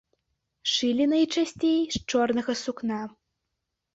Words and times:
Шылі 0.71 1.05
найчасцей 1.11 1.77
з 1.95 2.01
чорнага 2.13 2.53
сукна. 2.63 3.01